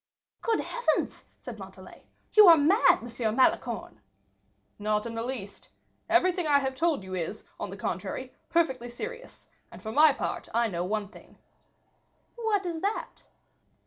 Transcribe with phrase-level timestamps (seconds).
[0.41, 3.35] "Good heavens!" said Montalais; "you are mad, M.
[3.35, 4.01] Malicorne."
[4.79, 5.69] "Not in the least.
[6.09, 10.15] Everything I have told you is, on the contrary, perfectly serious; and, for my own
[10.15, 11.37] part, I know one thing."
[12.33, 13.25] "What is that?"